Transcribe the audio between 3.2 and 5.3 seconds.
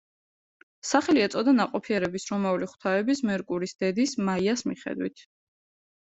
მერკურის დედის, მაიას მიხედვით.